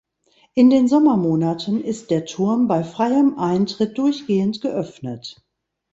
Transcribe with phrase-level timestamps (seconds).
[0.55, 5.39] In den Sommermonaten ist der Turm bei freiem Eintritt durchgehend geöffnet.